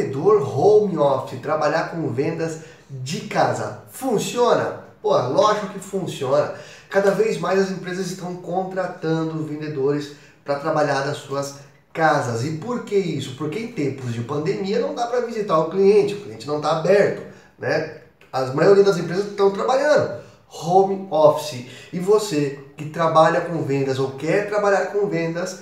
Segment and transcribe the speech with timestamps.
[0.00, 4.80] vendedor home office, trabalhar com vendas de casa, funciona?
[5.02, 6.54] Pô, lógico que funciona.
[6.88, 10.12] Cada vez mais as empresas estão contratando vendedores
[10.44, 11.56] para trabalhar das suas
[11.92, 12.44] casas.
[12.44, 13.36] E por que isso?
[13.36, 16.78] Porque em tempos de pandemia não dá para visitar o cliente, o cliente não está
[16.78, 17.22] aberto,
[17.58, 17.98] né?
[18.32, 20.20] A maioria das empresas estão trabalhando
[20.50, 21.66] home office.
[21.92, 25.60] E você que trabalha com vendas ou quer trabalhar com vendas,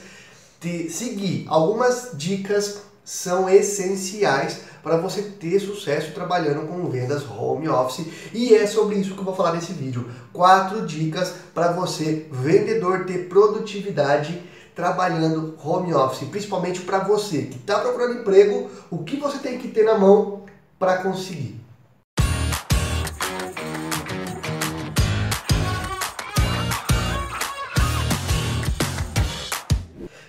[0.61, 2.79] te seguir algumas dicas
[3.09, 9.14] são essenciais para você ter sucesso trabalhando com vendas home office e é sobre isso
[9.14, 10.11] que eu vou falar nesse vídeo.
[10.31, 14.43] Quatro dicas para você vendedor ter produtividade
[14.75, 19.68] trabalhando home office, principalmente para você que está procurando emprego, o que você tem que
[19.68, 20.43] ter na mão
[20.79, 21.59] para conseguir.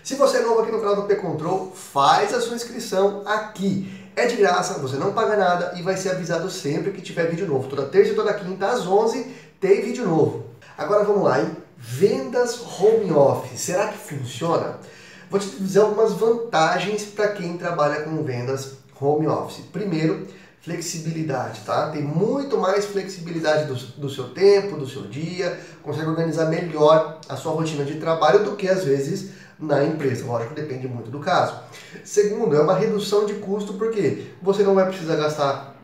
[0.04, 4.10] Se você é novo aqui no canal do P-Control, faz a sua inscrição aqui.
[4.16, 7.48] É de graça, você não paga nada e vai ser avisado sempre que tiver vídeo
[7.48, 7.68] novo.
[7.68, 10.46] Toda terça e toda quinta às 11 tem vídeo novo.
[10.78, 11.56] Agora vamos lá, hein?
[11.78, 14.78] Vendas home office, será que funciona?
[15.30, 19.64] Vou te dizer algumas vantagens para quem trabalha com vendas home office.
[19.72, 20.28] Primeiro,
[20.62, 21.90] flexibilidade, tá?
[21.90, 27.36] Tem muito mais flexibilidade do, do, seu tempo, do seu dia, consegue organizar melhor a
[27.36, 30.26] sua rotina de trabalho do que às vezes na empresa.
[30.26, 31.60] Lógico, depende muito do caso.
[32.04, 35.76] Segundo, é uma redução de custo, porque você não vai precisar gastar,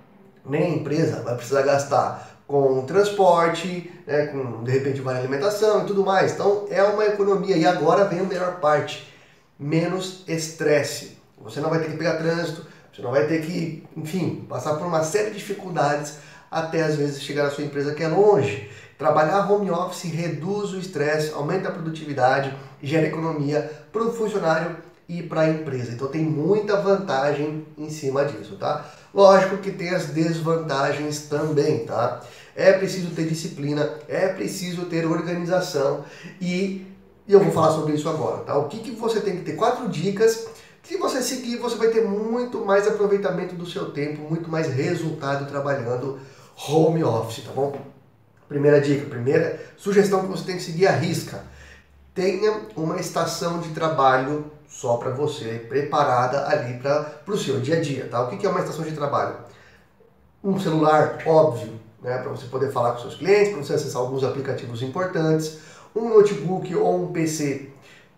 [0.45, 5.87] nem a empresa vai precisar gastar com transporte, né, com de repente vale alimentação e
[5.87, 6.33] tudo mais.
[6.33, 7.57] Então é uma economia.
[7.57, 9.11] E agora vem a melhor parte:
[9.59, 11.17] menos estresse.
[11.41, 14.87] Você não vai ter que pegar trânsito, você não vai ter que, enfim, passar por
[14.87, 16.17] uma série de dificuldades
[16.55, 18.69] até às vezes chegar na sua empresa que é longe.
[18.97, 24.77] Trabalhar home office reduz o estresse, aumenta a produtividade, gera economia para o funcionário
[25.09, 25.91] e para a empresa.
[25.91, 28.89] Então tem muita vantagem em cima disso, tá?
[29.13, 32.21] Lógico que tem as desvantagens também, tá?
[32.55, 36.05] É preciso ter disciplina, é preciso ter organização
[36.39, 36.87] e,
[37.27, 38.57] e eu vou falar sobre isso agora, tá?
[38.57, 39.57] O que, que você tem que ter?
[39.57, 40.47] Quatro dicas
[40.85, 45.49] se você seguir, você vai ter muito mais aproveitamento do seu tempo, muito mais resultado
[45.49, 46.19] trabalhando
[46.55, 47.75] home office, tá bom?
[48.47, 51.43] Primeira dica, primeira sugestão que você tem que seguir a risca.
[52.13, 57.81] Tenha uma estação de trabalho só para você, preparada ali para o seu dia a
[57.81, 58.23] dia, tá?
[58.23, 59.37] O que, é uma estação de trabalho?
[60.43, 64.23] Um celular, óbvio, né, para você poder falar com seus clientes, para você acessar alguns
[64.23, 65.59] aplicativos importantes,
[65.95, 67.69] um notebook ou um PC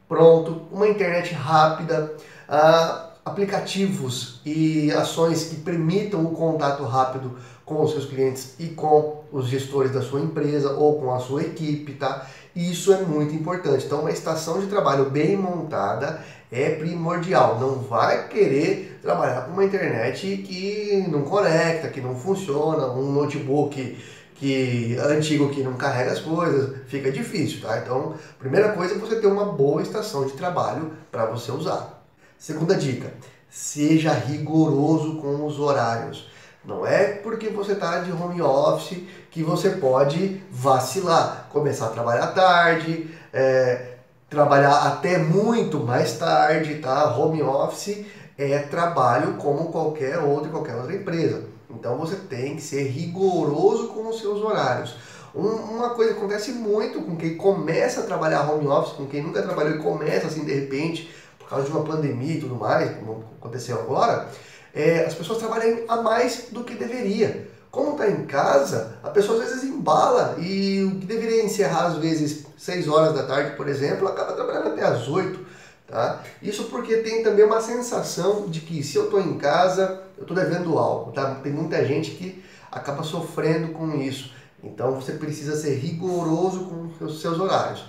[0.07, 2.13] pronto, uma internet rápida,
[2.49, 9.23] uh, aplicativos e ações que permitam o contato rápido com os seus clientes e com
[9.31, 12.25] os gestores da sua empresa ou com a sua equipe, tá?
[12.55, 13.85] Isso é muito importante.
[13.85, 16.21] Então, uma estação de trabalho bem montada
[16.51, 17.59] é primordial.
[17.59, 23.97] Não vai querer trabalhar com uma internet que não conecta, que não funciona, um notebook
[24.35, 27.79] que antigo que não carrega as coisas, fica difícil, tá?
[27.79, 31.96] Então, primeira coisa é você ter uma boa estação de trabalho para você usar.
[32.37, 33.11] Segunda dica,
[33.49, 36.29] seja rigoroso com os horários.
[36.63, 42.27] Não é porque você está de home office que você pode vacilar, começar a trabalhar
[42.27, 43.93] tarde, é,
[44.29, 47.17] trabalhar até muito mais tarde, tá?
[47.17, 48.05] Home office
[48.37, 51.45] é trabalho como qualquer outra, qualquer outra empresa.
[51.69, 54.95] Então você tem que ser rigoroso com os seus horários.
[55.33, 59.41] uma coisa que acontece muito com quem começa a trabalhar home office, com quem nunca
[59.41, 61.09] trabalhou e começa assim de repente,
[61.47, 64.27] por causa de uma pandemia e tudo mais, como aconteceu agora,
[64.75, 67.47] é, as pessoas trabalham a mais do que deveria.
[67.71, 71.97] Como está em casa, a pessoa às vezes embala e o que deveria encerrar às
[71.97, 75.47] vezes 6 horas da tarde, por exemplo, acaba trabalhando até as 8.
[75.87, 76.21] Tá?
[76.41, 80.35] Isso porque tem também uma sensação de que se eu estou em casa, eu estou
[80.35, 81.13] devendo algo.
[81.13, 81.35] Tá?
[81.35, 84.33] Tem muita gente que acaba sofrendo com isso.
[84.61, 87.85] Então você precisa ser rigoroso com os seus horários.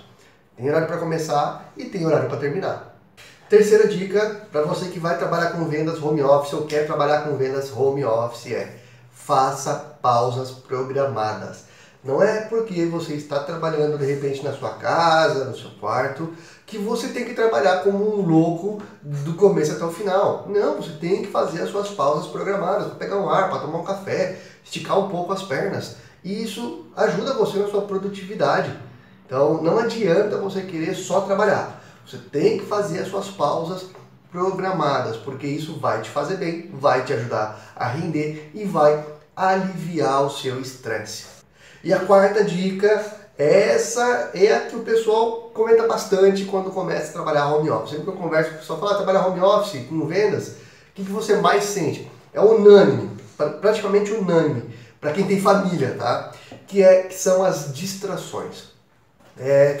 [0.55, 2.98] Tem horário para começar e tem horário para terminar.
[3.49, 7.35] Terceira dica para você que vai trabalhar com vendas home office ou quer trabalhar com
[7.35, 8.77] vendas home office é
[9.11, 11.63] faça pausas programadas.
[12.03, 16.31] Não é porque você está trabalhando de repente na sua casa, no seu quarto,
[16.67, 20.45] que você tem que trabalhar como um louco do começo até o final.
[20.47, 23.79] Não, você tem que fazer as suas pausas programadas, para pegar um ar, para tomar
[23.79, 25.95] um café, esticar um pouco as pernas.
[26.23, 28.71] E isso ajuda você na sua produtividade.
[29.25, 31.79] Então não adianta você querer só trabalhar.
[32.09, 33.85] Você tem que fazer as suas pausas
[34.31, 40.23] programadas, porque isso vai te fazer bem, vai te ajudar a render e vai aliviar
[40.23, 41.25] o seu estresse.
[41.83, 43.05] E a quarta dica,
[43.37, 47.91] essa é a que o pessoal comenta bastante quando começa a trabalhar home office.
[47.91, 50.53] Sempre que eu converso com o pessoal, fala, ah, trabalhar home office com vendas, o
[50.95, 52.09] que, que você mais sente?
[52.33, 53.17] É unânime,
[53.61, 56.31] praticamente unânime, para quem tem família, tá?
[56.65, 58.69] Que, é, que são as distrações.
[59.37, 59.79] É,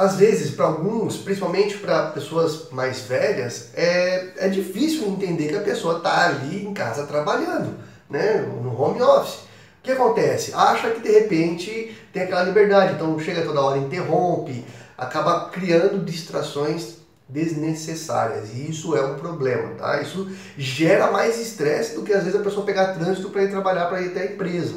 [0.00, 5.60] às vezes, para alguns, principalmente para pessoas mais velhas, é, é difícil entender que a
[5.60, 7.76] pessoa está ali em casa trabalhando,
[8.08, 9.40] né, no home office.
[9.40, 10.54] O que acontece?
[10.54, 14.64] Acha que de repente tem aquela liberdade, então chega toda hora, interrompe,
[14.96, 16.96] acaba criando distrações
[17.28, 18.54] desnecessárias.
[18.54, 20.00] E isso é um problema, tá?
[20.00, 23.84] Isso gera mais estresse do que às vezes a pessoa pegar trânsito para ir trabalhar,
[23.84, 24.76] para ir até a empresa,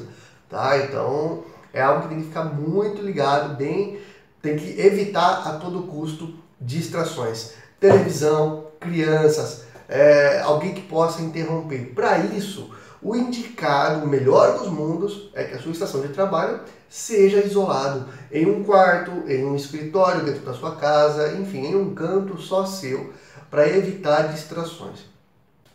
[0.50, 0.78] tá?
[0.80, 4.00] Então é algo que tem que ficar muito ligado, bem,
[4.44, 7.54] tem que evitar a todo custo distrações.
[7.80, 11.94] Televisão, crianças, é, alguém que possa interromper.
[11.96, 12.70] Para isso,
[13.02, 16.60] o indicado, o melhor dos mundos, é que a sua estação de trabalho
[16.90, 21.96] seja isolado em um quarto, em um escritório dentro da sua casa, enfim, em um
[21.96, 23.14] canto só seu,
[23.50, 25.06] para evitar distrações.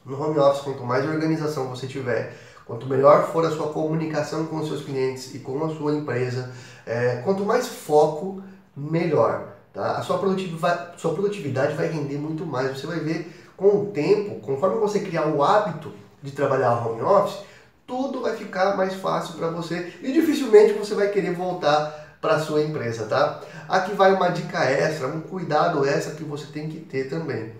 [0.05, 2.37] No home office, quanto mais organização você tiver,
[2.67, 6.53] quanto melhor for a sua comunicação com os seus clientes e com a sua empresa,
[6.87, 8.43] é, quanto mais foco,
[8.79, 9.57] melhor.
[9.73, 9.99] Tá?
[9.99, 12.79] A sua produtividade, sua produtividade vai render muito mais.
[12.79, 15.93] Você vai ver com o tempo, conforme você criar o hábito
[16.23, 17.41] de trabalhar home office,
[17.87, 22.41] tudo vai ficar mais fácil para você e dificilmente você vai querer voltar para a
[22.41, 23.41] sua empresa, tá?
[23.69, 27.53] Aqui vai uma dica extra, um cuidado extra que você tem que ter também.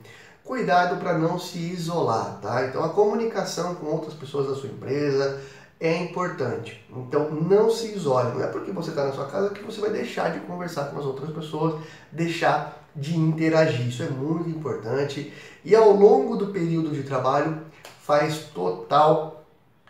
[0.45, 2.65] Cuidado para não se isolar, tá?
[2.67, 5.41] Então a comunicação com outras pessoas da sua empresa
[5.81, 6.85] é importante.
[6.91, 8.37] Então não se isole.
[8.37, 10.99] Não é porque você está na sua casa que você vai deixar de conversar com
[10.99, 11.81] as outras pessoas,
[12.11, 13.89] deixar de interagir.
[13.89, 15.33] Isso é muito importante.
[15.65, 17.63] E ao longo do período de trabalho,
[18.03, 19.45] faz total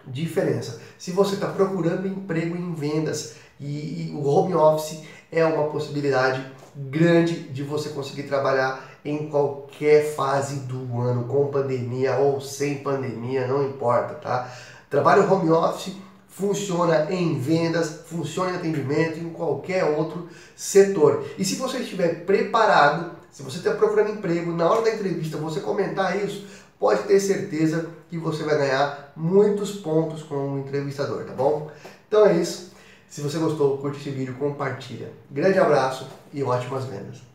[0.07, 0.81] diferença.
[0.99, 6.45] Se você está procurando emprego em vendas e, e o home office é uma possibilidade
[6.75, 13.47] grande de você conseguir trabalhar em qualquer fase do ano, com pandemia ou sem pandemia,
[13.47, 14.53] não importa, tá?
[14.91, 15.95] Trabalho home office
[16.29, 21.27] funciona em vendas, funciona em atendimento, em qualquer outro setor.
[21.37, 25.61] E se você estiver preparado, se você está procurando emprego, na hora da entrevista você
[25.61, 26.47] comentar isso,
[26.79, 31.71] pode ter certeza que você vai ganhar muitos pontos com o entrevistador, tá bom?
[32.07, 32.73] Então é isso.
[33.09, 35.13] Se você gostou, curte esse vídeo, compartilha.
[35.31, 37.28] Grande abraço e ótimas vendas.